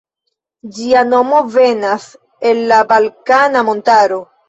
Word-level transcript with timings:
Ĝia 0.77 1.03
nomo 1.09 1.43
venas 1.57 2.09
el 2.53 2.67
la 2.75 2.83
Balkana 2.97 3.67
Montaro. 3.73 4.25